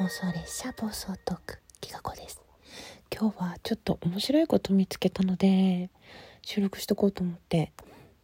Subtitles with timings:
[0.00, 2.42] 妄想列車暴走トークきがこです。
[3.16, 5.88] 今日はちょっと面白いこと見つけたので
[6.42, 7.70] 収録しとこうと思って。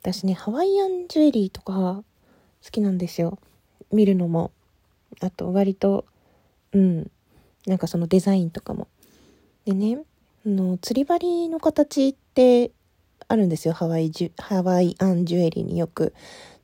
[0.03, 2.05] 私ねハワイアンジュエリーとか好
[2.73, 3.39] きなんですよ。
[3.93, 4.51] 見るのも。
[5.21, 6.07] あと割と
[6.73, 7.11] うん。
[7.69, 8.89] なんかそのデザインとかも。
[9.65, 10.01] でね
[10.45, 12.73] の釣り針の形って
[13.29, 13.75] あるんですよ。
[13.75, 16.15] ハワイジュハワイアンジュエリーによく。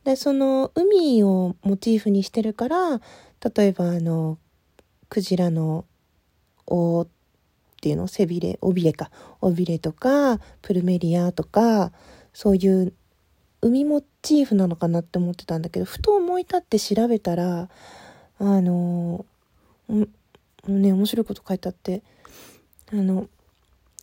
[0.02, 3.00] でその海をモチーフにしてるから
[3.56, 4.38] 例えばあの
[5.08, 5.84] クジラの
[6.66, 7.06] 尾っ
[7.80, 8.06] ていうの？
[8.08, 8.58] 背びれ？
[8.60, 9.10] 尾びれか。
[9.40, 11.92] 尾びれとかプルメリアとか
[12.32, 12.92] そういう
[13.62, 17.68] 海モチーフなのかなって思ってたんだけどふと思い立って調べたら
[18.38, 19.24] あの
[19.88, 22.02] ね面白いこと書いてあって
[22.92, 23.28] あの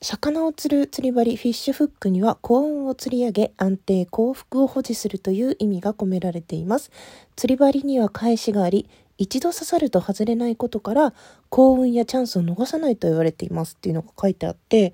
[0.01, 6.91] 魚を釣る釣り針フィッシュフックには高温を釣り上げ安定幸福を保持するという意味が込められています。
[7.35, 11.13] 釣り針には返しがあり一度刺さると外れないことから
[11.49, 14.93] 幸運やチャンスを逃さないと言われていますっていうのが書いてあって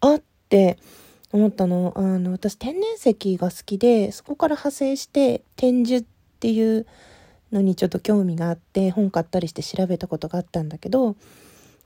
[0.00, 0.78] あって
[1.32, 1.92] 思ったの。
[1.96, 6.04] あの私天然石が好きでそこから派生して天樹っ
[6.40, 6.86] ていう
[7.52, 11.16] のにちょっと興味があって本買ったりして調べたことがあったんだけど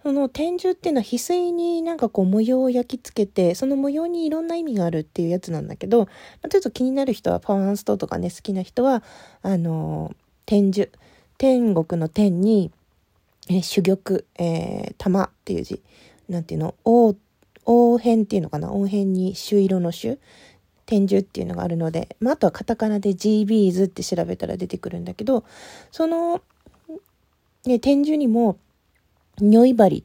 [0.03, 6.09] その天樹っていうのは翡翠になんかこう模様を焼き付けてその模様にいろんな意味があるっていうやつなんだけど、ま
[6.45, 9.03] あ、ちょっと気になる人はパワーンストとかね好きな人は
[9.43, 10.91] あの天樹
[11.39, 12.71] 天国の天に、
[13.49, 15.83] え珠玉、えー、玉っていう字、
[16.29, 17.15] なんていうの、王、
[17.67, 18.73] 王辺っていうのかな？
[18.73, 20.19] 王辺に朱色の朱。
[20.87, 25.45] 天珠っていうのがあるので、まあ、あとはカタカナで GBs って調べたら出てくるんだけど、
[25.91, 26.43] その、
[27.65, 28.59] ね、天珠にも、
[29.41, 30.05] 如意針、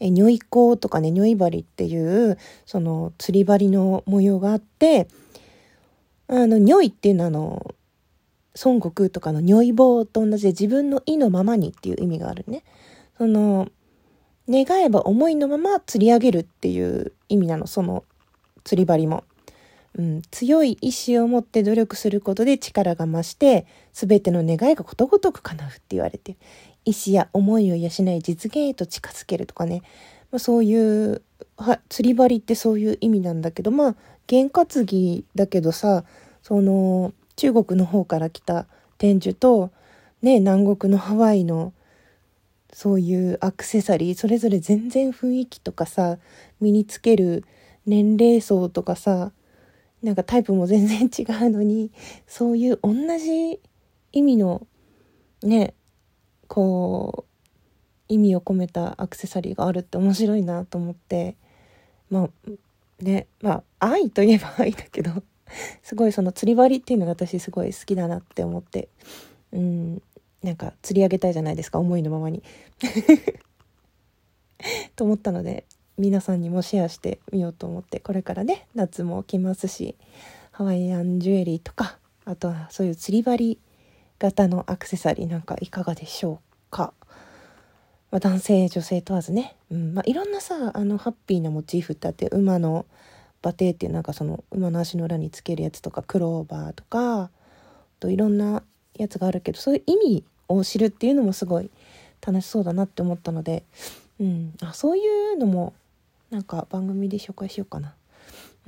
[0.00, 5.06] え、如意光とかね、如意針っていう、その、釣り針の模様があって、
[6.28, 7.74] あの、如意っていうのはあの、
[8.64, 12.62] 孫悟空とかの如意棒と同じで自分の意のままにっていう意味があるね。
[13.18, 13.68] その、
[14.48, 18.04] 願えば思いのまま釣り上げるっていう意味なの、その
[18.64, 19.24] 釣り針も。
[19.98, 26.38] うん、強い意志を持って努力することで力が増して、全ての願いがことごとく叶うって言われてる。
[26.84, 27.90] 意志や思いを養い
[28.22, 29.82] 実現へと近づけるとかね。
[30.30, 31.22] まあ、そういう、
[31.56, 33.96] は、釣り針ってそういう意味なんだけど、まあ、
[34.26, 36.04] 験担ぎだけどさ、
[36.42, 38.66] その、中国の方から来た
[38.98, 39.70] 天寿と、
[40.20, 41.72] ね、南国のハワイの
[42.70, 46.18] そういうアクセサリーそれぞれ全然雰囲気とかさ
[46.60, 47.44] 身につける
[47.86, 49.32] 年齢層とかさ
[50.02, 51.90] なんかタイプも全然違うのに
[52.26, 53.58] そういう同じ
[54.12, 54.66] 意味の
[55.42, 55.72] ね
[56.46, 61.38] こう意味を込めたアクセサリーがあるって面白いなと思って。
[62.10, 62.50] まあ
[63.02, 65.22] ねまあ愛といえば愛だけど。
[65.82, 68.88] すごいその釣り針っていうのが私すごい好きだなって思って、
[69.52, 70.02] うん、
[70.42, 72.42] なんか釣り上げたいじゃないですか、思いのままに。
[74.96, 75.64] と思ったので、
[75.98, 79.96] 皆さんにもシェアしてみようと思って、これからね、夏も来ますし、
[80.50, 83.58] ハワイアンジュエリーとか、あとはそういう釣り針
[84.18, 86.38] 型のアクセサリーなんかいかがでしょう
[86.70, 86.92] か。
[88.10, 92.86] まあ、男性、女性問わずね、うんまあ、いろんなさ、あの、ハッピーなモチーフってあって、馬の、
[93.42, 97.30] 馬蹄っていうなんかその馬の足の裏につけるやつとかクローバーとか
[97.98, 98.62] といろんな
[98.96, 101.70] やつがあるけどそういう意味を知るっていうのもすごい
[102.26, 103.62] 楽しそうだなって思ったので、
[104.20, 105.72] うん、あそういうのも
[106.30, 107.94] なんか番組で紹介しようかな、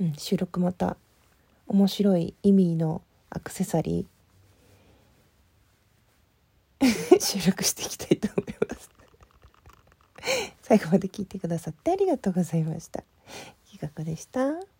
[0.01, 0.97] うん、収録また
[1.67, 4.13] 面白い意味のアクセサリー。
[7.19, 8.89] 収録していきたいと思います。
[10.61, 13.03] 最後まで聞いてくださってありがとうございました。
[13.83, 14.72] 企画でした。